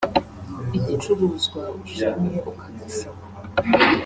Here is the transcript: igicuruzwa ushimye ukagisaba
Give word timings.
igicuruzwa 0.77 1.61
ushimye 1.83 2.37
ukagisaba 2.51 3.21